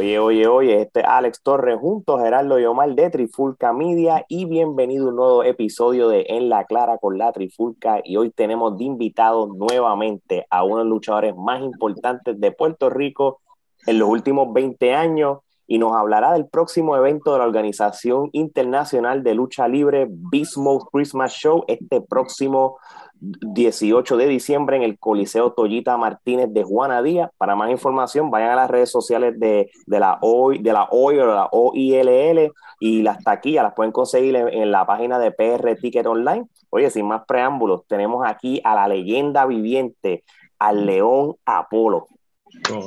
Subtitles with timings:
[0.00, 5.04] Oye, oye, oye, este Alex Torres junto a Gerardo y de Trifulca Media y bienvenido
[5.04, 8.84] a un nuevo episodio de En la Clara con la Trifulca y hoy tenemos de
[8.84, 13.42] invitado nuevamente a uno de los luchadores más importantes de Puerto Rico
[13.86, 19.22] en los últimos 20 años y nos hablará del próximo evento de la Organización Internacional
[19.22, 20.56] de Lucha Libre Beast
[20.90, 22.78] Christmas Show este próximo
[23.20, 27.30] 18 de diciembre en el Coliseo Toyita Martínez de Juana Díaz.
[27.36, 31.26] Para más información, vayan a las redes sociales de, la OI, de la OI o
[31.26, 36.46] la OILL y las taquillas las pueden conseguir en, la página de PR Ticket Online.
[36.70, 40.24] Oye, sin más preámbulos, tenemos aquí a la leyenda viviente,
[40.58, 42.08] al León Apolo.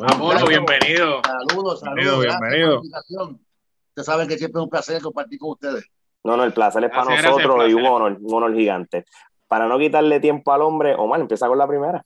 [0.08, 1.22] Apolo, bienvenido.
[1.24, 2.26] Saludos, saludos.
[2.26, 2.82] Bienvenido.
[2.82, 5.86] Ustedes saben que siempre es un placer compartir con ustedes.
[6.24, 9.06] No, no, el placer es para nosotros y un honor, un honor gigante
[9.54, 12.04] para no quitarle tiempo al hombre, Omar, empieza con la primera.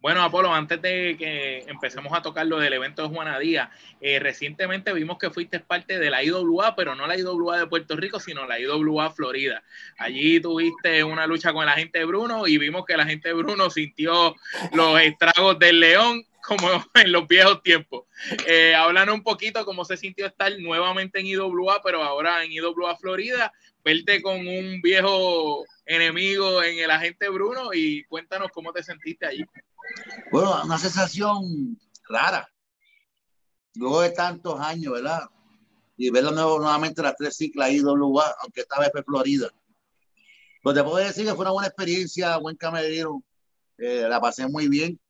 [0.00, 3.70] Bueno, Apolo, antes de que empecemos a tocar lo del evento de Juana Díaz,
[4.02, 7.96] eh, recientemente vimos que fuiste parte de la IWA, pero no la IWA de Puerto
[7.96, 9.62] Rico, sino la IWA Florida.
[9.96, 14.36] Allí tuviste una lucha con el agente Bruno y vimos que el agente Bruno sintió
[14.74, 18.04] los estragos del león como en los viejos tiempos.
[18.46, 18.74] Eh,
[19.10, 24.20] un poquito cómo se sintió estar nuevamente en IWA, pero ahora en IWA Florida, verte
[24.20, 29.44] con un viejo enemigo en el agente Bruno y cuéntanos cómo te sentiste allí.
[30.30, 32.46] Bueno, una sensación rara.
[33.74, 35.22] Luego de tantos años, ¿verdad?
[35.96, 39.48] Y nuevo, nuevamente las tres ciclas IWA, aunque esta vez fue Florida.
[40.62, 43.22] Pues te puedo decir que fue una buena experiencia, buen camerino.
[43.78, 45.00] Eh, la pasé muy bien.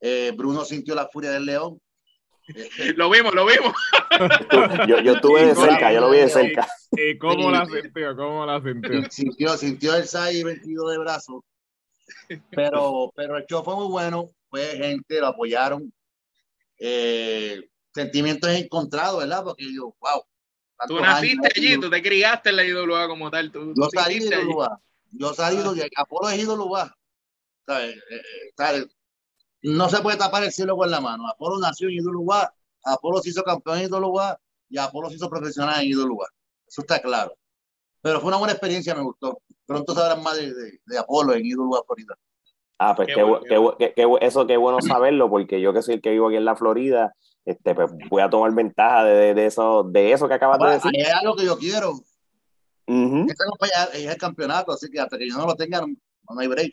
[0.00, 1.80] Eh, Bruno sintió la furia del león.
[2.96, 3.72] Lo vimos, lo vimos.
[4.88, 6.66] yo, yo estuve de cerca, yo lo vi de cerca.
[6.92, 8.16] ¿Y cómo la sintió?
[8.16, 8.90] ¿Cómo la sintió?
[9.10, 11.44] Sintió, sintió el 6 22 de brazo.
[12.50, 14.30] Pero, pero el show fue muy bueno.
[14.48, 15.92] Fue gente, lo apoyaron.
[16.78, 19.44] Eh, sentimientos encontrados, ¿verdad?
[19.44, 20.22] Porque yo, wow.
[20.86, 23.50] Tú naciste allí, tú te criaste en la IWA como tal.
[23.50, 24.80] Tú, yo salí de IWA.
[25.10, 26.96] Yo salí de Apolo es IWA.
[27.66, 27.96] ¿Sabes?
[27.96, 28.86] Eh, eh, ¿sabes?
[29.62, 31.28] No se puede tapar el cielo con la mano.
[31.28, 32.52] Apolo nació en Idoluwa,
[32.84, 34.38] Apolo se hizo campeón en Idoluwa
[34.68, 36.28] y Apolo se hizo profesional en Idoluwa.
[36.66, 37.34] Eso está claro.
[38.00, 39.40] Pero fue una buena experiencia, me gustó.
[39.66, 40.52] Pronto sabrán más de,
[40.86, 42.14] de, Apolo en Idoluwa, Florida.
[42.78, 46.28] Ah, pues qué, qué, eso qué bueno saberlo, porque yo que soy el que vivo
[46.28, 47.12] aquí en la Florida,
[47.44, 50.92] este, pues voy a tomar ventaja de, de eso, de eso que acabas de decir.
[50.94, 51.94] Es algo que yo quiero.
[52.86, 53.26] Uh
[53.92, 56.72] es el campeonato, así que hasta que yo no lo tenga, no hay break.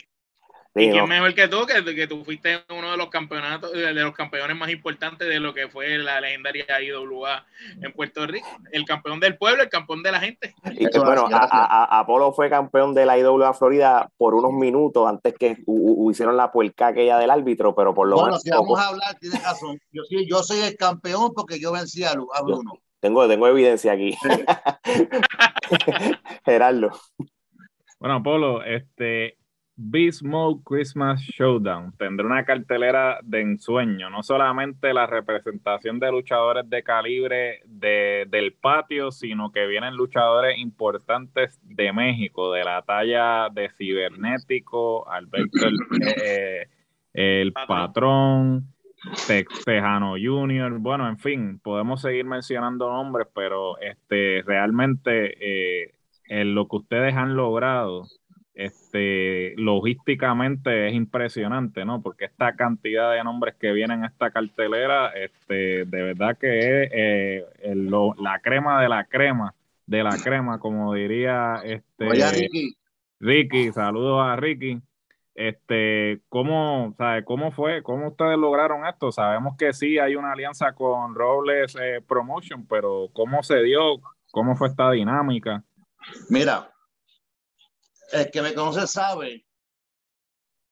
[0.77, 4.13] ¿Y quién mejor que tú, que, que, tú fuiste uno de los campeonatos, de los
[4.13, 7.45] campeones más importantes de lo que fue la legendaria IWA
[7.81, 8.45] en Puerto Rico?
[8.73, 10.53] El campeón del pueblo, el campeón de la gente.
[10.71, 15.63] Y bueno, a, Apolo fue campeón de la IWA Florida por unos minutos antes que
[16.11, 18.29] hicieron la puerca aquella del árbitro, pero por lo menos.
[18.29, 19.79] Bueno, si vamos a hablar, tienes razón.
[19.93, 22.11] Yo, yo soy el campeón porque yo vencí a,
[22.43, 22.73] Bruno.
[22.99, 24.13] tengo, tengo evidencia aquí.
[26.45, 26.91] Gerardo.
[27.97, 29.37] Bueno, Apolo, este,
[29.77, 31.93] Mode Christmas Showdown.
[31.97, 39.11] Tendrá una cartelera de ensueño, no solamente la representación de luchadores de calibre del patio,
[39.11, 45.77] sino que vienen luchadores importantes de México, de la talla de Cibernético, Alberto el,
[46.23, 46.67] eh,
[47.13, 48.67] el Patrón,
[49.65, 55.93] Tejano Junior, bueno, en fin, podemos seguir mencionando nombres, pero este realmente eh,
[56.27, 58.05] en lo que ustedes han logrado
[58.55, 62.01] este, logísticamente es impresionante, ¿no?
[62.01, 66.89] Porque esta cantidad de nombres que vienen a esta cartelera, este, de verdad que es
[66.93, 67.45] eh,
[68.17, 69.53] la crema de la crema
[69.85, 72.75] de la crema, como diría este Ricky.
[73.19, 74.81] Ricky, saludos a Ricky.
[75.35, 77.83] Este, ¿cómo, sabe, ¿cómo fue?
[77.83, 79.11] ¿Cómo ustedes lograron esto?
[79.11, 83.99] Sabemos que sí hay una alianza con Robles eh, Promotion, pero ¿cómo se dio?
[84.31, 85.63] ¿Cómo fue esta dinámica?
[86.29, 86.69] Mira,
[88.11, 89.45] el que me conoce sabe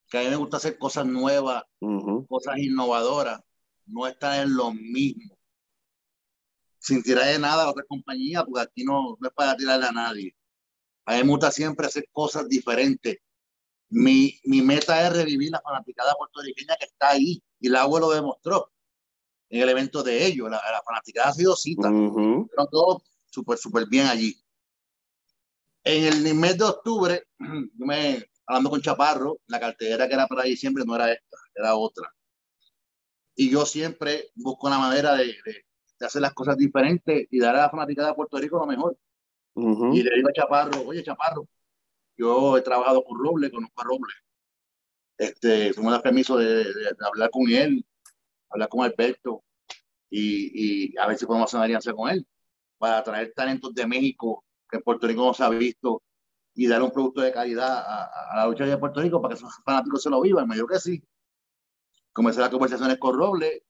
[0.10, 1.64] que a mí me gusta hacer cosas nuevas,
[2.28, 3.42] cosas innovadoras,
[3.88, 5.36] no estar en lo mismo.
[6.78, 10.36] Sin tirar de nada a otra compañía, porque aquí no, es para tirarle a nadie.
[11.06, 13.18] A mí me gusta siempre hacer cosas diferentes.
[13.90, 18.12] Mi, mi meta es revivir la fanaticada puertorriqueña que está ahí, y el agua lo
[18.12, 18.72] demostró
[19.50, 20.50] en el evento de ellos.
[20.50, 23.02] La, la fanaticada ha sido cita, pero todo
[23.32, 24.43] súper, súper bien allí.
[25.84, 30.44] En el mes de octubre, yo me, hablando con Chaparro, la cartera que era para
[30.44, 32.10] diciembre no era esta, era otra.
[33.36, 35.66] Y yo siempre busco una manera de, de,
[36.06, 38.98] hacer las cosas diferentes y dar a la fanática de Puerto Rico lo mejor.
[39.56, 41.48] Y le digo a Chaparro, oye Chaparro,
[42.18, 44.14] yo he trabajado con Roble, conozco a Roble.
[45.18, 47.86] Este, fuimos el permiso de, de, hablar con él,
[48.50, 49.44] hablar con Alberto.
[50.10, 52.26] y, a ver si podemos hacer una alianza con él
[52.78, 56.02] para traer talentos de México que en Puerto Rico no se ha visto
[56.56, 59.54] y dar un producto de calidad a, la lucha de Puerto Rico para que esos
[59.64, 60.48] fanáticos se lo vivan.
[60.48, 61.04] Me dijo que sí.
[62.12, 63.64] Comencé las conversaciones con Roble.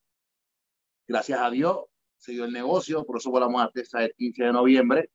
[1.05, 1.79] Gracias a Dios
[2.15, 5.11] se dio el negocio, por eso volamos a Texas el 15 de noviembre.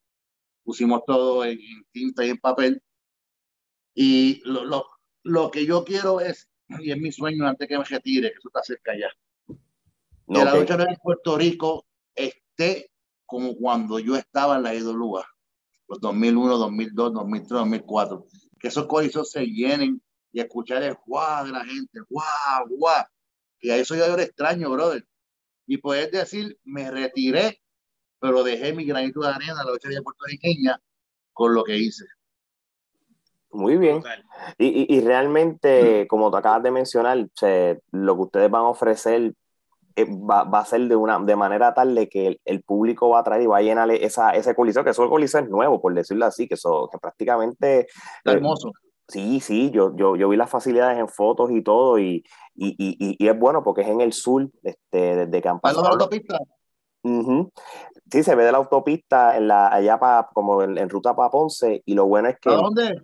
[0.63, 1.59] Pusimos todo en,
[1.91, 2.83] tinta y en papel.
[3.95, 4.87] Y lo, lo,
[5.23, 8.49] lo, que yo quiero es, y es mi sueño antes que me retire, que eso
[8.49, 9.09] está cerca ya,
[9.49, 12.91] que la lucha en Puerto Rico esté
[13.25, 15.27] como cuando yo estaba en la IWA
[15.89, 18.27] los 2001, 2002, 2003, 2004.
[18.59, 20.03] Que esos corizos se llenen
[20.33, 23.05] y escuchar el guau de la gente, guau, guau.
[23.61, 25.05] Y a eso yo era extraño, brother.
[25.67, 27.61] Y poder decir, me retiré,
[28.21, 30.81] pero dejé mi granito de arena a la lucha puertorriqueña
[31.33, 32.05] con lo que hice.
[33.51, 34.03] Muy bien.
[34.59, 37.19] Y, y, realmente, como tú acabas de mencionar,
[37.91, 39.35] lo que ustedes van a ofrecer
[40.05, 43.25] va, va, a ser de una de manera tal de que el, público va a
[43.25, 46.27] traer y va a llenar esa, ese coliseo, que eso coliseo es nuevo, por decirlo
[46.27, 47.87] así, que eso que prácticamente...
[48.19, 48.73] Está hermoso.
[49.09, 52.23] Sí, sí, yo, yo, yo vi las facilidades en fotos y todo, y,
[52.55, 55.81] y, y, y es bueno porque es en el sur, este, desde Campana.
[55.81, 56.39] la autopista?
[58.11, 61.83] Sí, se ve de la autopista en la, allá para, como en, ruta para Ponce,
[61.85, 62.51] y lo bueno es que.
[62.51, 63.03] ¿A dónde?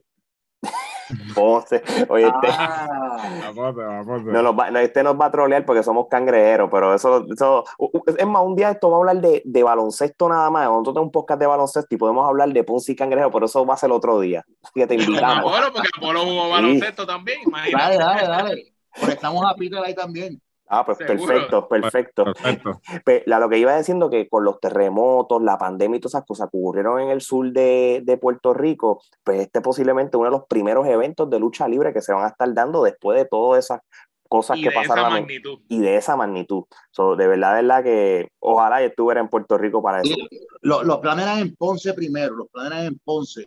[1.34, 1.82] Ponce.
[2.08, 2.48] Oye, este.
[2.50, 3.52] Ah.
[3.54, 7.64] No, nos va, este nos va a trolear porque somos cangrejeros, pero eso, eso.
[8.16, 10.66] Es más, un día esto va a hablar de, de baloncesto nada más.
[10.66, 13.64] Nosotros tenemos un podcast de baloncesto y podemos hablar de Ponce y cangrejo, pero eso
[13.64, 14.44] va a ser otro día.
[14.74, 15.52] Que te invitamos.
[15.52, 17.38] Apolo, porque Apolo jugó baloncesto también.
[17.72, 18.74] Dale, dale, dale.
[19.08, 20.40] estamos a Peter ahí también.
[20.66, 22.24] Ah, pues perfecto, perfecto.
[23.04, 26.50] Pues, lo que iba diciendo que con los terremotos, la pandemia y todas esas cosas
[26.50, 30.46] que ocurrieron en el sur de, de, Puerto Rico, pues este posiblemente uno de los
[30.46, 33.80] primeros eventos de lucha libre que se van a estar dando después de todas esas
[34.28, 35.26] cosas que pasaron.
[35.68, 36.64] Y de esa magnitud.
[36.96, 40.14] de verdad, verdad que ojalá yo estuviera en Puerto Rico para eso.
[40.62, 43.44] los planes eran en Ponce primero, los planes eran en Ponce.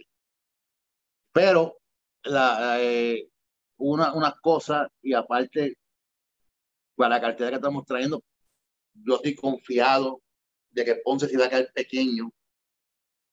[1.33, 1.77] Pero
[2.23, 3.27] la, eh,
[3.77, 5.77] una, unas cosas y aparte
[6.97, 8.23] para la cartera que estamos trayendo,
[8.93, 10.21] yo estoy confiado
[10.71, 12.31] de que Ponce se va a caer pequeño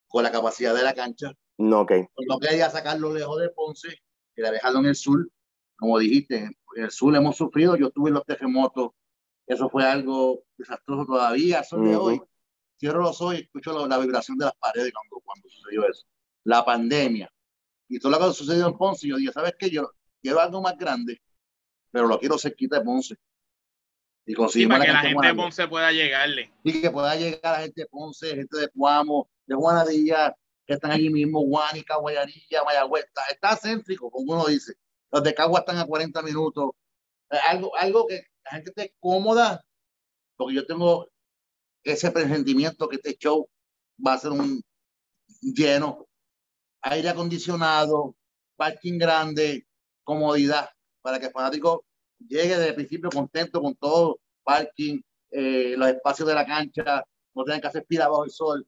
[0.07, 1.33] con la capacidad de la cancha.
[1.57, 1.93] No, ok.
[2.29, 4.03] No quería sacarlo lejos de Ponce,
[4.35, 5.29] quería dejarlo en el sur.
[5.77, 6.37] Como dijiste,
[6.77, 8.91] en el sur hemos sufrido, yo tuve los terremotos,
[9.47, 12.21] eso fue algo desastroso todavía, son de hoy.
[12.79, 16.05] Cierro los ojos y escucho la, vibración de las paredes cuando, cuando sucedió eso.
[16.45, 17.33] La pandemia.
[17.89, 19.71] Y todo lo que sucedió en Ponce, yo dije, ¿sabes qué?
[19.71, 19.91] Yo
[20.21, 21.21] quiero algo más grande,
[21.91, 23.17] pero lo quiero cerquita de Ponce.
[24.27, 26.51] Y para que la gente de Ponce pueda llegarle.
[26.63, 30.35] Y que pueda llegar la gente de Ponce, gente de Cuamo, de Juanadilla,
[30.67, 33.05] que están allí mismo, Guanica, Guayanilla, Mayagüez.
[33.31, 34.75] Está, céntrico, como uno dice.
[35.11, 36.71] Los de Cagua están a 40 minutos.
[37.31, 39.63] Eh, algo, algo que la gente esté cómoda,
[40.37, 41.09] porque yo tengo
[41.83, 43.49] ese presentimiento que este show
[44.05, 44.63] va a ser un
[45.41, 46.07] lleno.
[46.81, 48.17] Aire acondicionado,
[48.57, 49.67] parking grande,
[50.03, 50.71] comodidad,
[51.03, 51.85] para que el fanático
[52.29, 55.01] llegue desde el principio contento con todo, parking,
[55.31, 57.05] eh, los espacios de la cancha,
[57.35, 58.67] no tengan que hacer pila bajo el sol.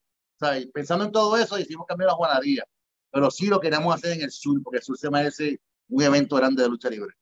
[0.73, 2.65] pensando en todo eso, hicimos cambiar la juganería.
[3.11, 6.37] Pero sí lo queremos hacer en el sur, porque el sur se merece un evento
[6.37, 7.15] grande de lucha libre.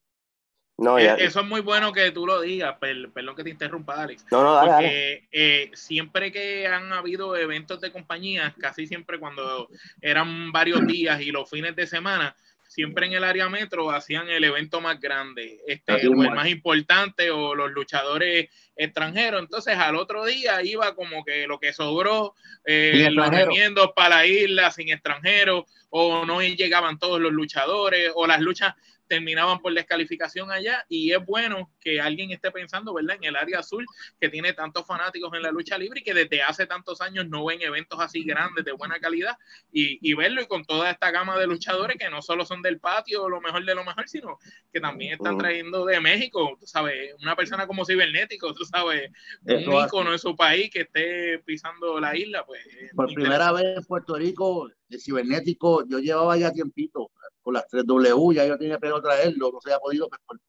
[0.76, 4.26] No, eh, Eso es muy bueno que tú lo digas, perdón que te interrumpa, Alex.
[4.32, 9.68] No, no, porque eh, siempre que han habido eventos de compañías, casi siempre cuando
[10.00, 12.34] eran varios días y los fines de semana,
[12.68, 17.30] siempre en el área metro hacían el evento más grande, este, o el más importante,
[17.30, 19.42] o los luchadores extranjeros.
[19.42, 24.26] Entonces al otro día iba como que lo que sobró, eh, los remiendos para la
[24.26, 28.74] isla sin extranjeros, o no llegaban todos los luchadores, o las luchas
[29.06, 33.16] terminaban por descalificación allá y es bueno que alguien esté pensando, ¿verdad?
[33.16, 33.86] En el área azul
[34.20, 37.44] que tiene tantos fanáticos en la lucha libre y que desde hace tantos años no
[37.44, 39.36] ven eventos así grandes de buena calidad
[39.72, 42.80] y, y verlo y con toda esta gama de luchadores que no solo son del
[42.80, 44.38] patio lo mejor de lo mejor, sino
[44.72, 49.10] que también están trayendo de México, tú sabes, una persona como cibernético, tú sabes,
[49.44, 52.60] un ícono en su país que esté pisando la isla, pues.
[52.94, 57.10] Por primera vez en Puerto Rico, el cibernético, yo llevaba ya tiempito,
[57.42, 60.40] con las 3W, ya yo tenía que traerlo, no se había podido pues,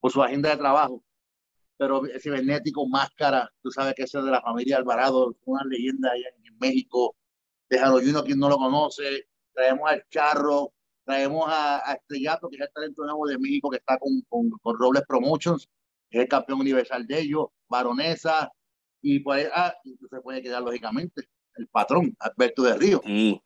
[0.00, 1.02] por, su, agenda de trabajo.
[1.78, 6.28] Pero cibernético, máscara, tú sabes que ese es de la familia Alvarado, una leyenda allá
[6.44, 7.16] en México,
[7.68, 10.72] de Jano quien no lo conoce, traemos al Charro,
[11.04, 15.68] traemos a, Estrellato, que es el talento nuevo de México, que está con, Robles Promotions,
[16.10, 18.50] es el campeón universal de ellos, Baronesa,
[19.02, 23.00] y pues ah, se puede quedar lógicamente el patrón, Alberto de Río.
[23.04, 23.40] Sí.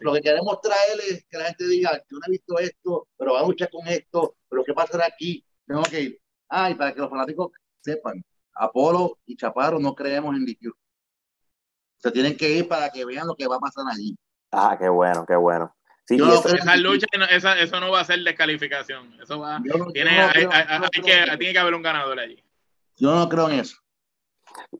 [0.00, 3.34] Lo que queremos traer es que la gente diga, yo no he visto esto, pero
[3.34, 5.44] va a luchar con esto, pero ¿qué pasará aquí?
[5.66, 6.20] Tengo que ir.
[6.48, 8.22] Ah, para que los fanáticos sepan,
[8.54, 10.72] Apolo y Chaparro no creemos en DQ.
[11.98, 14.16] Se tienen que ir para que vean lo que va a pasar allí.
[14.52, 15.74] Ah, qué bueno, qué bueno.
[16.06, 19.14] Sí, esa lucha, eso no va a ser descalificación.
[19.22, 19.60] Eso va,
[19.92, 20.10] tiene,
[20.92, 22.42] que, tiene que haber un ganador allí.
[22.96, 23.76] Yo no creo en eso.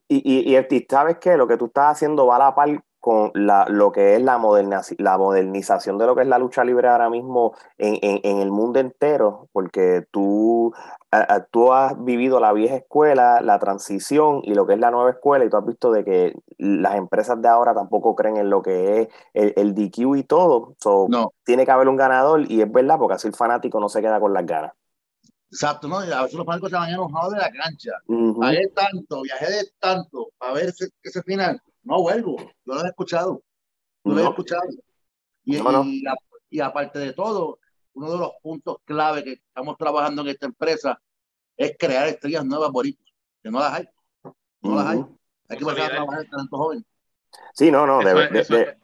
[0.07, 3.31] Y, y, y, sabes que lo que tú estás haciendo va a la par con
[3.33, 4.39] la, lo que es la,
[4.99, 8.79] la modernización de lo que es la lucha libre ahora mismo en, en, el mundo
[8.79, 10.71] entero, porque tú,
[11.49, 15.43] tú has vivido la vieja escuela, la transición y lo que es la nueva escuela,
[15.43, 19.01] y tú has visto de que las empresas de ahora tampoco creen en lo que
[19.01, 20.75] es el, el DQ y todo.
[21.09, 21.33] no.
[21.43, 24.19] Tiene que haber un ganador, y es verdad, porque así el fanático no se queda
[24.19, 24.73] con las ganas.
[25.51, 25.97] Exacto, ¿no?
[25.97, 27.91] A veces los fanáticos se van enojados de la cancha.
[28.07, 28.39] Uh
[28.73, 33.43] tanto, viajé de tanto, a ver ese, ese final no vuelvo, yo lo he escuchado.
[34.03, 34.63] Yo lo he escuchado.
[35.43, 35.57] Y,
[36.49, 37.59] y, aparte de todo,
[37.93, 41.01] uno de los puntos clave que estamos trabajando en esta empresa
[41.57, 43.05] es crear estrellas nuevas bonitas,
[43.41, 43.89] que no las hay.
[44.61, 45.05] No las hay.
[45.49, 46.85] Hay que empezar a trabajar el talento joven.
[47.53, 48.77] Sí, no, no, de, De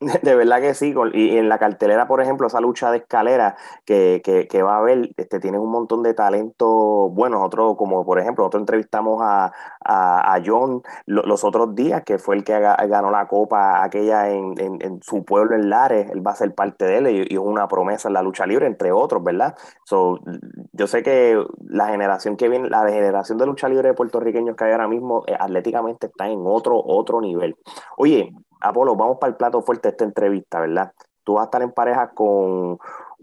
[0.22, 4.62] verdad que sí, y en la cartelera, por ejemplo, esa lucha de escalera que, que,
[4.62, 9.20] va a haber, este, un montón de talento bueno, otro, como por ejemplo, nosotros entrevistamos
[9.22, 9.52] a,
[9.84, 15.02] a, John los otros días, que fue el que ganó la copa aquella en, en,
[15.02, 18.08] su pueblo en Lares, él va a ser parte de él y, es una promesa
[18.08, 19.56] en la lucha libre, entre otros, ¿verdad?
[19.84, 20.20] So,
[20.72, 24.64] yo sé que la generación que viene, la generación de lucha libre de puertorriqueños que
[24.64, 27.56] hay ahora mismo, eh, atléticamente está en otro, otro nivel.
[27.96, 30.92] Oye, Apolo, vamos para el plato fuerte de esta entrevista, ¿verdad?
[31.24, 32.78] Tú vas a estar en pareja con,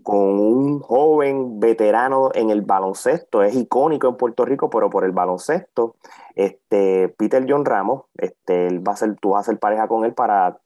[0.08, 5.96] un joven veterano en el baloncesto, es icónico en Puerto Rico, pero por el baloncesto,
[6.36, 10.06] este, Peter John Ramos, este, él va a ser, tú vas a ser pareja con
[10.06, 10.60] él para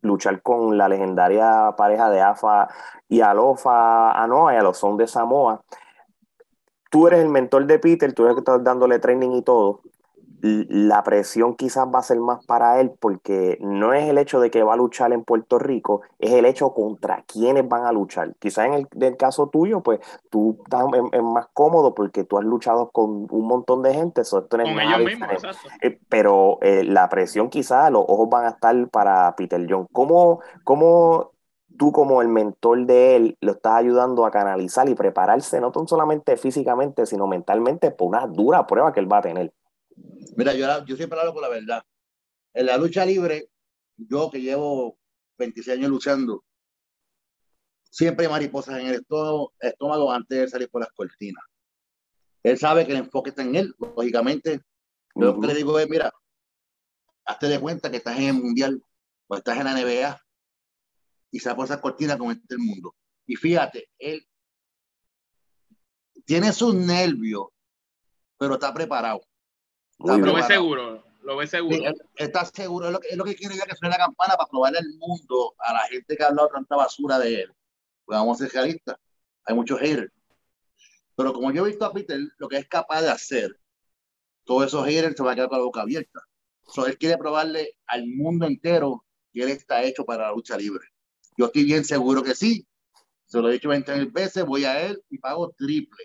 [0.00, 2.68] luchar con la legendaria pareja de AFA
[3.08, 5.62] y Alofa Anoa y a los son de Samoa.
[6.90, 9.82] Tú eres el mentor de Peter, tú eres el que estás dándole training y todo
[10.46, 14.50] la presión quizás va a ser más para él porque no es el hecho de
[14.50, 18.34] que va a luchar en Puerto Rico, es el hecho contra quiénes van a luchar.
[18.38, 20.00] Quizás en el, caso tuyo, pues
[20.30, 20.84] tú estás
[21.22, 25.28] más cómodo porque tú has luchado con un montón de gente, eso con ellos mismos,
[25.82, 29.86] eh, pero eh, la presión quizás, los ojos van a estar para Peter John.
[29.92, 31.32] ¿Cómo, cómo
[31.76, 36.36] tú como el mentor de él lo estás ayudando a canalizar y prepararse no solamente
[36.36, 39.52] físicamente, sino mentalmente por una dura prueba que él va a tener?
[40.36, 41.82] Mira, yo, yo siempre hablo con la verdad.
[42.52, 43.48] En la lucha libre,
[43.96, 44.98] yo que llevo
[45.38, 46.44] 26 años luchando,
[47.90, 48.94] siempre hay mariposas en el
[49.60, 51.42] estómago, antes de salir por las cortinas.
[52.42, 54.60] Él sabe que el enfoque está en él, lógicamente.
[55.14, 56.12] Lo que le digo es, mira,
[57.24, 58.82] hazte de cuenta que estás en el Mundial
[59.28, 60.20] o estás en la NBA
[61.30, 62.94] y sale por esas cortinas con este mundo.
[63.26, 64.26] Y fíjate, él
[66.24, 67.46] tiene sus nervios,
[68.38, 69.22] pero está preparado
[69.98, 71.76] lo ve seguro, lo ve seguro.
[72.16, 74.78] está seguro, es lo, que, es lo que quiere que suene la campana para probarle
[74.78, 77.54] al mundo a la gente que ha hablado tanta basura de él.
[78.04, 78.96] Pues vamos a ser realistas,
[79.44, 80.12] hay muchos haters.
[81.16, 83.58] Pero como yo he visto a Peter, lo que es capaz de hacer,
[84.44, 86.20] todos esos haters se van a quedar con la boca abierta.
[86.68, 90.86] So, él quiere probarle al mundo entero que él está hecho para la lucha libre.
[91.36, 92.66] Yo estoy bien seguro que sí.
[93.26, 96.04] Se lo he dicho 20 mil veces, voy a él y pago triple.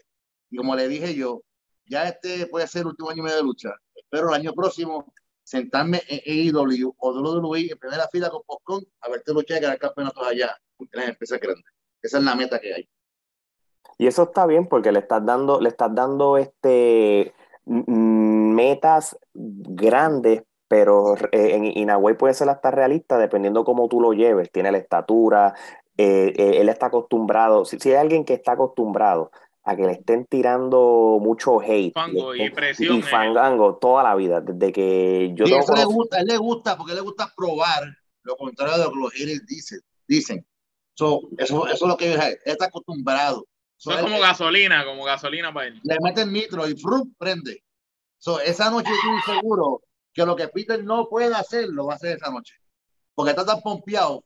[0.49, 1.43] Y como le dije yo,
[1.91, 3.69] ya este puede ser el último año y medio de lucha.
[3.93, 9.09] Espero el año próximo sentarme en AEW o WWE en primera fila con Postcon a
[9.09, 11.65] verte luchar y ganar campeonatos allá, en las empresas grandes.
[12.01, 12.89] Esa es la meta que hay.
[13.97, 17.33] Y eso está bien porque le estás dando, le estás dando este
[17.65, 24.49] metas grandes, pero eh, en Inagüey puede ser hasta realista dependiendo cómo tú lo lleves.
[24.51, 25.53] Tiene la estatura,
[25.97, 29.31] eh, eh, él está acostumbrado, si, hay alguien que está acostumbrado
[29.63, 31.93] a que le estén tirando mucho hate
[32.35, 36.27] y, presión, y fangango toda la vida desde que yo sí, eso le gusta él
[36.27, 37.83] le gusta porque le gusta probar
[38.23, 39.79] lo contrario de lo que los haters dicen
[40.11, 40.45] dicen.
[40.93, 43.47] Eso, eso es lo que él está acostumbrado.
[43.79, 45.79] Eso es como gasolina como gasolina para él.
[45.83, 47.63] le meten nitro y frum, prende.
[48.19, 49.81] So, esa noche estoy seguro
[50.13, 52.55] que lo que Peter no puede hacer lo va a hacer esa noche.
[53.15, 54.23] Porque está tan pompeado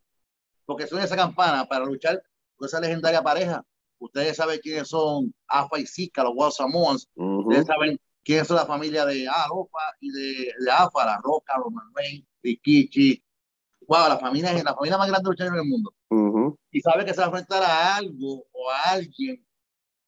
[0.66, 2.22] porque suena esa campana para luchar
[2.58, 3.64] con esa legendaria pareja
[4.00, 7.08] Ustedes saben quiénes son Afa y Zika, los Wild Samoans.
[7.16, 11.74] Ustedes saben quiénes son la familia de Alofa y de, de Afa, la Roca, los
[11.94, 13.22] Reigns, Rikichi.
[13.88, 15.94] Wow, la familia es la familia más grande de del mundo.
[16.72, 19.46] Y sabe que se va a enfrentar a algo o a alguien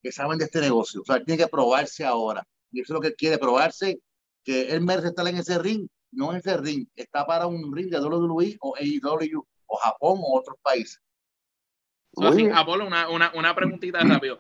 [0.01, 1.01] que saben de este negocio.
[1.01, 2.43] O sea, tiene que probarse ahora.
[2.71, 4.01] Y eso es lo que quiere, probarse
[4.43, 7.89] que él merece estar en ese ring, no en ese ring, está para un ring
[7.89, 10.99] de WWE o AEW o Japón o otros países.
[12.53, 14.39] Apolo, una, una, una preguntita rápido.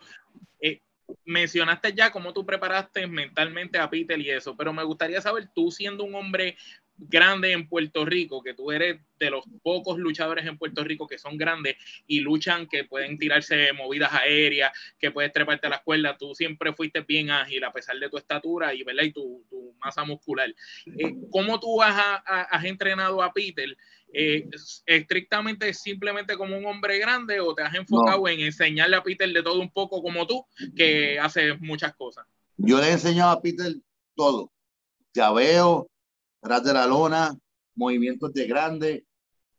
[0.61, 0.81] Eh,
[1.25, 5.71] mencionaste ya cómo tú preparaste mentalmente a Peter y eso, pero me gustaría saber, tú
[5.71, 6.57] siendo un hombre
[6.97, 11.17] grande en Puerto Rico, que tú eres de los pocos luchadores en Puerto Rico que
[11.17, 11.77] son grandes
[12.07, 16.73] y luchan, que pueden tirarse movidas aéreas, que puedes treparte a la escuela, tú siempre
[16.73, 19.03] fuiste bien ágil a pesar de tu estatura y, ¿verdad?
[19.03, 19.43] y tu,
[19.79, 20.49] masa muscular.
[20.97, 23.77] Eh, ¿Cómo tú has, has, entrenado a Peter?
[24.11, 24.49] Eh,
[24.85, 29.43] estrictamente simplemente como un hombre grande o te has enfocado en enseñarle a Peter de
[29.43, 32.25] todo un poco como tú, que hace muchas cosas?
[32.57, 33.71] Yo le he enseñado a Peter
[34.15, 34.51] todo.
[35.13, 35.87] Ya veo,
[36.41, 37.37] tras de la lona,
[37.75, 39.05] movimientos de grande,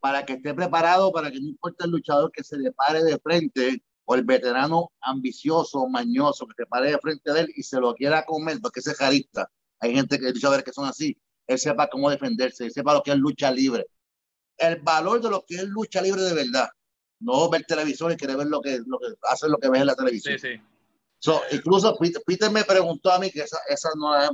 [0.00, 3.18] para que esté preparado, para que no importa el luchador que se le pare de
[3.18, 7.78] frente o el veterano ambicioso, mañoso, que se pare de frente de él y se
[7.78, 9.50] lo quiera comer, porque ese es jarista.
[9.80, 11.16] Hay gente que luchadores que son así.
[11.46, 13.86] Él sepa cómo defenderse, él sepa lo que es lucha libre.
[14.56, 16.68] El valor de lo que es lucha libre de verdad.
[17.20, 19.86] No ver televisor y querer ver lo que, lo que hace lo que ves en
[19.86, 20.38] la televisión.
[20.38, 20.58] Sí,
[21.20, 21.32] sí.
[21.52, 24.30] incluso Peter, me preguntó a mí que esa, esa no es,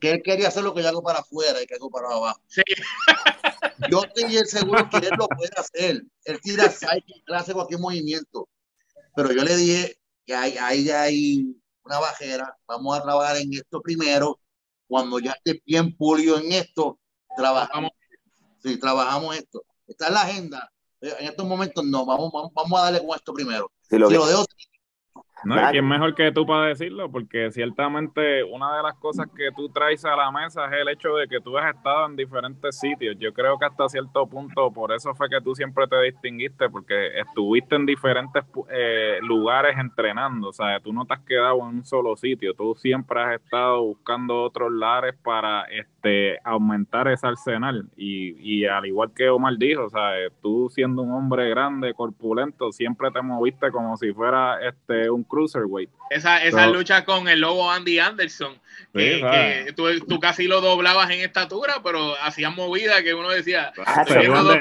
[0.00, 2.40] que él quería hacer lo que yo hago para afuera y que hago para abajo.
[2.48, 2.62] Sí.
[3.90, 6.02] Yo estoy seguro que él lo puede hacer.
[6.24, 8.48] Él tira psyche, hace cualquier movimiento.
[9.14, 13.80] Pero yo le dije que hay, hay, hay una bajera, vamos a trabajar en esto
[13.82, 14.40] primero.
[14.88, 16.98] Cuando ya esté bien pulido en esto,
[17.36, 17.90] trabajamos.
[18.62, 19.64] Sí, trabajamos esto.
[19.86, 20.72] Está en la agenda.
[21.00, 23.70] En estos momentos no, vamos, vamos, a darle con esto primero.
[23.82, 24.44] Si lo, si lo dejo
[25.46, 29.68] no, quién mejor que tú para decirlo, porque ciertamente una de las cosas que tú
[29.68, 33.16] traes a la mesa es el hecho de que tú has estado en diferentes sitios.
[33.18, 37.18] Yo creo que hasta cierto punto, por eso fue que tú siempre te distinguiste, porque
[37.18, 40.48] estuviste en diferentes eh, lugares entrenando.
[40.48, 43.82] O sea, tú no te has quedado en un solo sitio, tú siempre has estado
[43.82, 47.88] buscando otros lares para este, aumentar ese arsenal.
[47.96, 50.12] Y, y al igual que Omar dijo, o sea,
[50.42, 55.90] tú siendo un hombre grande, corpulento, siempre te moviste como si fuera este un cruiserweight.
[56.10, 58.58] Esa, esa lucha con el lobo Andy Anderson,
[58.92, 63.72] que, tú, casi lo doblabas en estatura, pero hacían movida que uno decía,
[64.06, 64.60] se, iban de,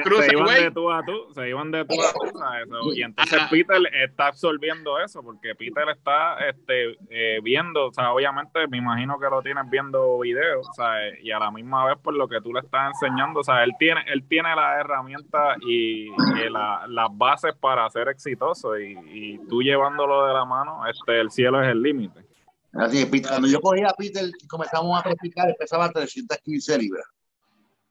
[0.72, 5.24] tú a tú, se iban de tú a tú, Y entonces Peter está absorbiendo eso,
[5.24, 10.20] porque Peter está este, eh, viendo, o sea, obviamente me imagino que lo tienes viendo
[10.20, 13.40] videos, o sea, y a la misma vez por lo que tú le estás enseñando,
[13.40, 16.10] o sea, él tiene, él tiene las herramientas y,
[16.50, 20.55] las bases para ser exitoso y, y tú llevándolo de la mano,
[20.90, 22.26] este, el cielo es el límite.
[22.74, 27.06] Así cuando yo cogí a Peter y comenzamos a practicar, empezaba a 315 libras.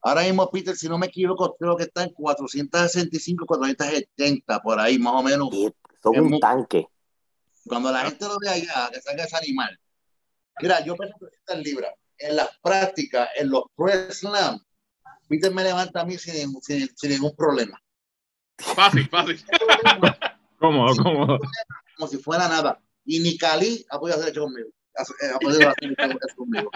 [0.03, 4.99] Ahora mismo Peter, si no me equivoco, creo que está en 465, 470, por ahí
[4.99, 5.49] más o menos.
[6.03, 6.87] Son un tanque.
[7.67, 9.79] Cuando la gente lo ve allá, que salga ese animal.
[10.61, 11.95] Mira, yo peso 300 libras.
[12.19, 14.61] En las prácticas, en los press slam,
[15.27, 17.81] Peter me levanta a mí sin, sin, sin ningún problema.
[18.59, 19.43] Fácil, fácil.
[20.65, 21.39] cómodo, cómodo.
[21.97, 24.69] Como si fuera nada y ni Cali ha podido hacer hecho conmigo.
[24.97, 26.71] Ha, podido hacer eso conmigo.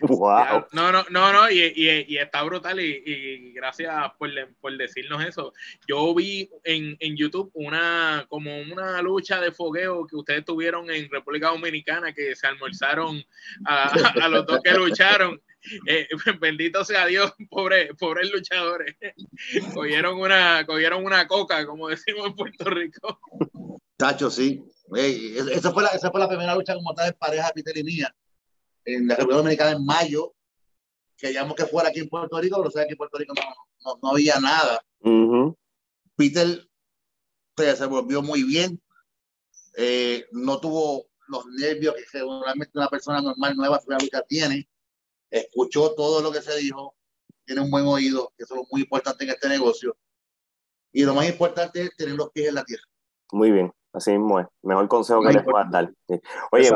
[0.00, 0.66] Wow.
[0.72, 5.24] No, no, no, no, y, y, y está brutal y, y gracias por, por, decirnos
[5.24, 5.52] eso.
[5.86, 11.10] Yo vi en, en, YouTube una como una lucha de fogueo que ustedes tuvieron en
[11.10, 13.22] República Dominicana que se almorzaron
[13.66, 15.40] a, a los dos que lucharon.
[15.86, 16.08] Eh,
[16.40, 18.96] bendito sea Dios, pobre, pobres luchadores.
[19.74, 23.20] Cogieron una, cogieron una coca, como decimos en Puerto Rico.
[23.98, 24.64] Tacho, sí
[24.96, 28.14] esa, fue la, esa fue la primera lucha como tal de pareja Peter y mía
[28.84, 30.34] en la República Dominicana en mayo.
[31.16, 33.34] Queríamos que fuera aquí en Puerto Rico, pero aquí en Puerto Rico
[33.84, 34.82] no, no, había nada.
[36.16, 36.66] Peter
[37.54, 38.80] pues, se volvió muy bien.
[39.76, 44.68] Eh, no tuvo los nervios que generalmente una persona normal nueva lucha tiene.
[45.30, 46.94] Escuchó todo lo que se dijo.
[47.44, 49.96] Tiene un buen oído, que eso es muy importante en este negocio.
[50.92, 52.84] Y lo más importante es tener los pies en la tierra.
[53.32, 53.72] Muy bien.
[53.92, 54.46] Así mismo es.
[54.62, 55.92] Mejor consejo que les puedas dar.
[56.52, 56.70] Oye,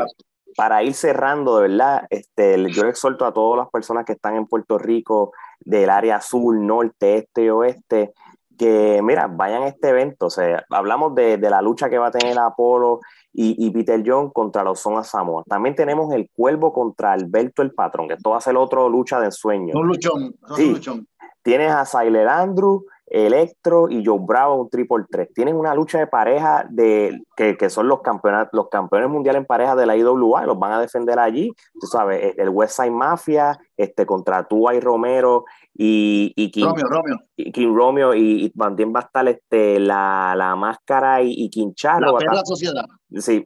[0.55, 4.35] para ir cerrando, de verdad, este, yo le exhorto a todas las personas que están
[4.35, 8.13] en Puerto Rico, del área sur, norte, este, oeste,
[8.57, 10.27] que, mira, vayan a este evento.
[10.27, 13.01] O sea, hablamos de, de la lucha que va a tener Apolo
[13.33, 15.43] y, y, Peter John contra los Zona Samoa.
[15.47, 19.19] También tenemos el Cuervo contra Alberto el Patrón, que esto va a ser otro lucha
[19.19, 19.73] de ensueño.
[19.77, 20.71] Un luchón, sí.
[20.71, 21.07] luchón.
[21.43, 25.33] Tienes a Siler Andrew, Electro y Joe Bravo un triple 3.
[25.33, 29.45] Tienen una lucha de pareja de, que, que son los, campeones, los campeones mundiales en
[29.45, 31.51] pareja de la IWA, los van a defender allí.
[31.79, 36.87] Tú sabes, el West Side Mafia este, contra Tua y Romero y, y King Romeo,
[36.89, 37.17] Romeo.
[37.35, 42.45] Y King Romeo y, también va a estar este, la, la máscara y, y la
[42.45, 42.85] sociedad.
[43.17, 43.45] Sí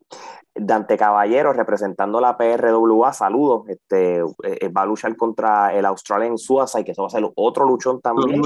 [0.61, 6.83] Dante Caballero representando la PRWA, saludos, este, eh, va a luchar contra el Australian Suicide,
[6.83, 8.41] que eso va a ser otro luchón también.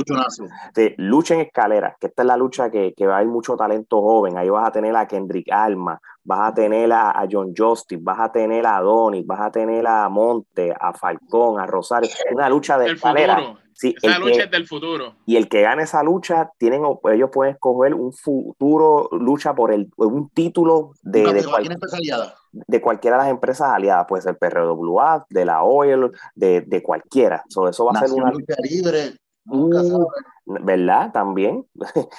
[0.74, 3.56] De lucha en escalera, que esta es la lucha que, que va a haber mucho
[3.56, 8.02] talento joven, ahí vas a tener a Kendrick Alma, vas a tener a, John Justice,
[8.02, 12.50] vas a tener a Donny, vas a tener a Monte, a Falcón, a Rosario, una
[12.50, 13.63] lucha de escalera.
[13.76, 15.16] Sí, esa lucha es del futuro.
[15.26, 19.90] Y el que gane esa lucha, tienen, ellos pueden escoger un futuro lucha por el,
[19.98, 24.06] un título de, de, de, cualquiera de las empresas aliadas.
[24.08, 27.44] Puede ser PRWA, de la Oil, de, de cualquiera.
[27.48, 29.16] eso va a ser una lucha libre.
[29.46, 30.06] Uh,
[30.46, 31.12] ¿Verdad?
[31.12, 31.66] También.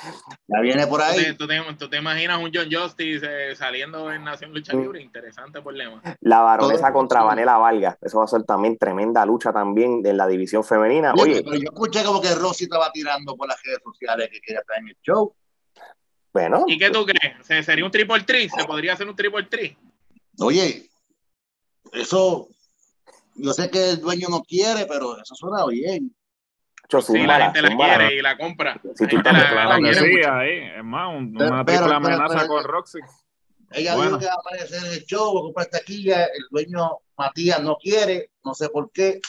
[0.47, 1.35] Ya viene por ahí.
[1.37, 4.81] ¿Tú te, imaginas un John Justice eh, saliendo en Nación Lucha mm.
[4.81, 5.03] Libre?
[5.03, 6.03] Interesante problema.
[6.21, 7.97] La baronesa contra Vanela Vargas.
[8.03, 11.15] Eso va a ser también tremenda lucha también en la división femenina.
[11.19, 14.61] Oye, pero yo escuché como que Rosy estaba tirando por las redes sociales que quería
[14.61, 15.35] estar en el show.
[16.33, 16.65] Bueno.
[16.67, 17.65] ¿Y qué tú crees?
[17.65, 18.49] ¿Sería un triple tri?
[18.49, 19.77] ¿Se podría hacer un triple tri?
[20.41, 20.89] Oye,
[21.93, 22.49] eso,
[23.35, 26.15] yo sé que el dueño no quiere, pero eso suena bien
[26.89, 28.81] sí, la gente la quiere y la compra.
[28.95, 30.71] Si tú la, claro que sí, ahí.
[30.77, 32.99] Es más, una triple amenaza con Roxy.
[33.73, 36.99] Ella dijo que va a aparecer en el show, va a comprar taquilla, el dueño
[37.17, 39.21] Matías no quiere, no sé por qué.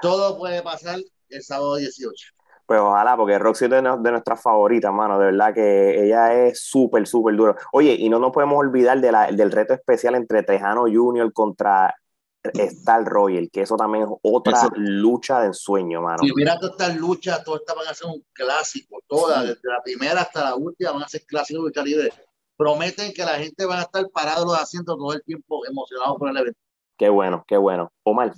[0.00, 0.98] Todo puede pasar
[1.28, 2.32] el sábado 18.
[2.64, 5.18] Pues ojalá, porque Roxy es de, de nuestras favoritas, mano.
[5.18, 7.56] De verdad que ella es súper, súper dura.
[7.72, 11.94] Oye, y no nos podemos olvidar de la, del reto especial entre Tejano Junior contra
[12.42, 16.18] Star Royal, que eso también es otra lucha de ensueño, mano.
[16.22, 19.82] Y mira todas estas luchas, todas estas van a ser un clásico, todas, desde la
[19.82, 22.12] primera hasta la última, van a ser clásicos de lucha libre.
[22.56, 26.30] Prometen que la gente va a estar parado los asientos todo el tiempo emocionado por
[26.30, 26.58] el evento.
[26.98, 27.92] Qué bueno, qué bueno.
[28.04, 28.32] Omar.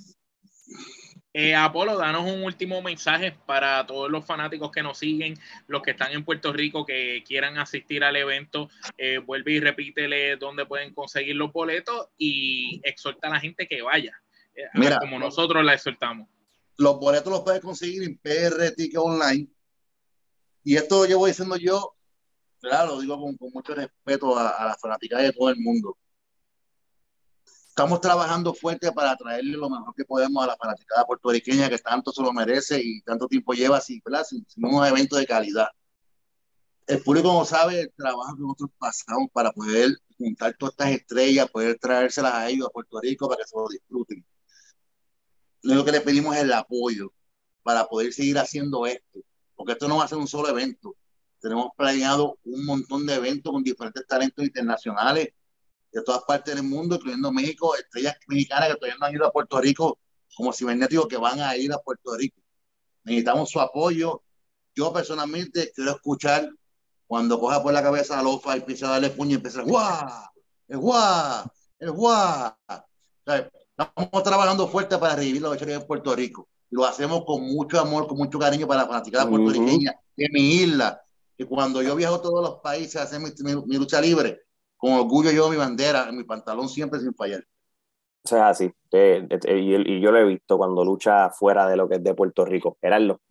[1.37, 5.91] Eh, Apolo, danos un último mensaje para todos los fanáticos que nos siguen, los que
[5.91, 8.69] están en Puerto Rico, que quieran asistir al evento.
[8.97, 13.81] Eh, vuelve y repítele dónde pueden conseguir los boletos y exhorta a la gente que
[13.81, 14.17] vaya,
[14.55, 16.29] eh, Mira, como nosotros la exhortamos.
[16.77, 19.45] Los boletos los puedes conseguir en PR Ticket Online.
[20.63, 21.97] Y esto lo llevo diciendo yo,
[22.61, 25.97] claro, lo digo con, mucho respeto a, a las fanáticas de todo el mundo
[27.75, 32.13] estamos trabajando fuerte para traerle lo mejor que podemos a la fanaticada puertorriqueña que tanto
[32.13, 35.67] se lo merece y tanto tiempo lleva sin, sin, sin un evento de calidad.
[36.87, 41.51] El público no sabe el trabajo que nosotros pasamos para poder juntar todas estas estrellas,
[41.51, 44.25] poder traérselas a ellos a Puerto Rico para que se lo disfruten.
[45.63, 47.11] Lo que le pedimos es el apoyo
[47.61, 49.19] para poder seguir haciendo esto,
[49.53, 50.95] porque esto no va a ser un solo evento.
[51.41, 55.33] Tenemos planeado un montón de eventos con diferentes talentos internacionales
[55.95, 59.31] de todas partes del mundo, incluyendo México, estrellas mexicanas que todavía no han ido a
[59.31, 59.97] Puerto Rico,
[60.35, 62.41] como cibernéticos que van a ir a Puerto Rico.
[63.05, 64.21] Necesitamos su apoyo.
[64.75, 66.49] Yo personalmente quiero escuchar
[67.07, 69.63] cuando coja por la cabeza a Lofa y empieza a darle puño y empieza a
[69.63, 70.07] ¡guau!
[70.67, 71.45] ¡Es guau!
[71.79, 72.53] ¡Es guau!
[73.25, 76.49] estamos trabajando fuerte para revivir la lucha en Puerto Rico.
[76.71, 81.01] Lo hacemos con mucho amor, con mucho cariño para la fanaticada puertorriqueña de mi isla.
[81.37, 84.45] Que cuando yo viajo a todos los países a hacer mi lucha libre,
[84.77, 87.43] con orgullo yo mi bandera en mi pantalón siempre sin fallar.
[88.23, 88.71] O sea, así.
[88.91, 92.77] y, yo lo he visto cuando lucha fuera de lo que es de Puerto Rico.
[92.81, 93.21] Gerardo.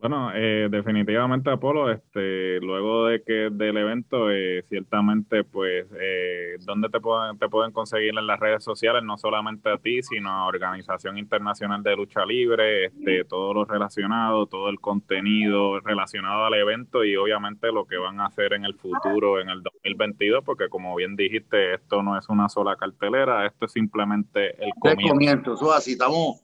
[0.00, 6.88] Bueno, eh, definitivamente Apolo, este, luego de que del evento, eh, ciertamente, pues, eh, ¿dónde
[6.88, 9.02] te pueden, te pueden conseguir en las redes sociales?
[9.04, 14.46] No solamente a ti, sino a Organización Internacional de Lucha Libre, este, todo lo relacionado,
[14.46, 18.76] todo el contenido relacionado al evento y obviamente lo que van a hacer en el
[18.76, 23.66] futuro, en el 2022, porque como bien dijiste, esto no es una sola cartelera, esto
[23.66, 25.02] es simplemente el comienzo.
[25.02, 26.42] El comienzo, así estamos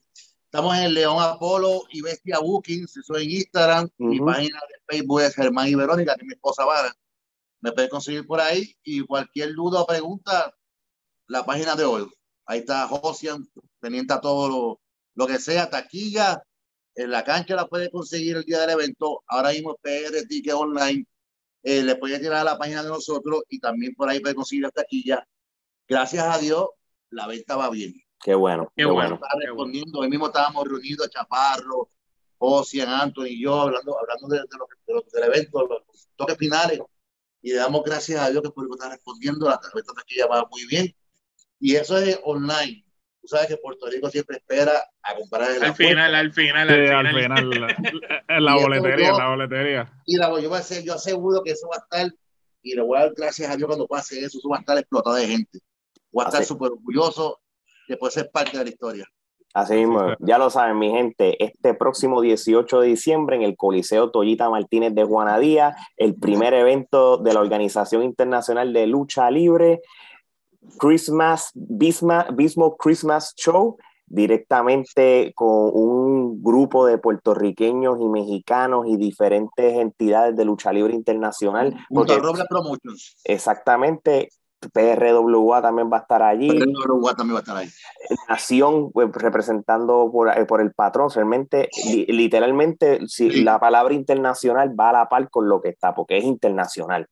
[0.57, 3.91] Estamos en León Apolo y Bestia Bookings, eso en Instagram.
[3.99, 6.97] Mi página de Facebook es Germán y Verónica, que es mi esposa Vara.
[7.61, 10.55] Me pueden conseguir por ahí y cualquier duda o pregunta,
[11.27, 12.09] la página de hoy.
[12.47, 13.47] Ahí está Josian,
[13.81, 14.81] pendiente a todo lo,
[15.15, 16.43] lo, que sea, taquilla.
[16.95, 19.25] En la cancha la puede conseguir el día del evento.
[19.27, 21.05] Ahora mismo PR Ticket Online.
[21.65, 24.63] Eh, le puede tirar a la página de nosotros y también por ahí puede conseguir
[24.63, 25.23] la taquilla.
[25.87, 26.69] Gracias a Dios,
[27.11, 28.06] la venta va bien.
[28.23, 28.73] Qué bueno.
[28.77, 29.21] Qué, bueno.
[29.41, 30.01] respondiendo.
[30.01, 31.91] Hoy mismo estábamos reunidos, Chaparro,
[32.39, 36.81] Ocean, Anthony y yo, hablando, hablando de, lo, del evento, los toques finales.
[37.43, 39.49] Y le damos gracias a Dios que por está respondiendo.
[39.49, 40.95] La tarjeta aquí ya va muy bien.
[41.61, 42.85] Y eso es online.
[43.21, 47.09] Tú sabes que Puerto Rico siempre espera a comprar el al final, al final, al
[47.09, 47.53] final,
[48.29, 50.03] en la boletería, en la boletería.
[50.07, 52.19] Y la, yo, voy a ser, yo aseguro que eso va a estar,
[52.63, 54.79] y le voy a dar gracias a Dios cuando pase eso, eso va a estar
[54.79, 55.59] explotado de gente.
[56.13, 57.41] Voy a estar súper orgulloso
[57.87, 59.07] que puede ser parte de la historia.
[59.55, 64.11] Así mismo, ya lo saben, mi gente, este próximo 18 de diciembre en el Coliseo
[64.11, 69.81] Toyita Martínez de Juanadía, el primer evento de la Organización Internacional de Lucha Libre,
[70.79, 80.37] Christmas, Bismo Christmas Show, directamente con un grupo de puertorriqueños y mexicanos y diferentes entidades
[80.37, 81.75] de lucha libre internacional.
[83.25, 84.29] Exactamente,
[84.71, 86.49] PRWA también va a estar allí.
[86.49, 87.69] PRWA también va a estar ahí.
[88.29, 91.11] Nación pues, representando por, eh, por, el patrón.
[91.15, 91.69] Realmente,
[92.09, 96.25] literalmente, si la palabra internacional va a la par con lo que está, porque es
[96.25, 97.09] internacional.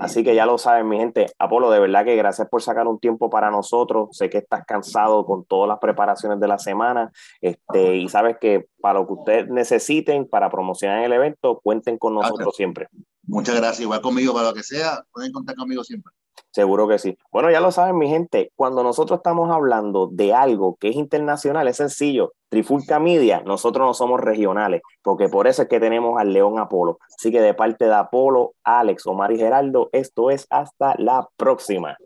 [0.00, 1.26] Así que ya lo saben, mi gente.
[1.38, 4.08] Apolo, de verdad que gracias por sacar un tiempo para nosotros.
[4.12, 7.10] Sé que estás cansado con todas las preparaciones de la semana.
[7.40, 12.14] Este, y sabes que para lo que ustedes necesiten para promocionar el evento, cuenten con
[12.14, 12.88] nosotros siempre.
[13.26, 13.80] Muchas gracias.
[13.80, 16.12] Igual conmigo, para lo que sea, pueden contar conmigo siempre.
[16.50, 17.18] Seguro que sí.
[17.30, 21.68] Bueno, ya lo saben, mi gente, cuando nosotros estamos hablando de algo que es internacional,
[21.68, 22.32] es sencillo.
[22.48, 26.98] Trifulca Media, nosotros no somos regionales, porque por eso es que tenemos al León Apolo.
[27.14, 31.96] Así que de parte de Apolo, Alex, Omar y Geraldo, esto es hasta la próxima.